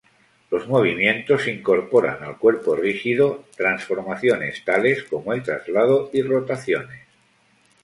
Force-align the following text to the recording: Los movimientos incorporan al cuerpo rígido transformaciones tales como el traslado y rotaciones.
Los 0.49 0.67
movimientos 0.67 1.47
incorporan 1.47 2.23
al 2.23 2.39
cuerpo 2.39 2.75
rígido 2.75 3.45
transformaciones 3.55 4.65
tales 4.65 5.03
como 5.03 5.31
el 5.31 5.43
traslado 5.43 6.09
y 6.11 6.23
rotaciones. 6.23 7.01